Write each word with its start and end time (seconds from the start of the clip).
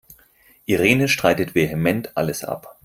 Irene 0.65 1.07
streitet 1.07 1.53
vehement 1.53 2.17
alles 2.17 2.43
ab. 2.43 2.79